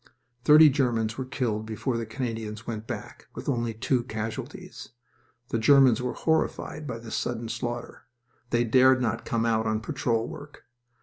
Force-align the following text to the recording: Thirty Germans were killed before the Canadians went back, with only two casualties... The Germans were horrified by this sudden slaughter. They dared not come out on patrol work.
Thirty 0.45 0.67
Germans 0.71 1.15
were 1.15 1.25
killed 1.25 1.67
before 1.67 1.95
the 1.95 2.07
Canadians 2.07 2.65
went 2.65 2.87
back, 2.87 3.27
with 3.35 3.47
only 3.47 3.75
two 3.75 4.01
casualties... 4.01 4.89
The 5.49 5.59
Germans 5.59 6.01
were 6.01 6.15
horrified 6.15 6.87
by 6.87 6.97
this 6.97 7.13
sudden 7.15 7.47
slaughter. 7.49 8.05
They 8.49 8.63
dared 8.63 8.99
not 8.99 9.25
come 9.25 9.45
out 9.45 9.67
on 9.67 9.79
patrol 9.79 10.27
work. 10.27 10.63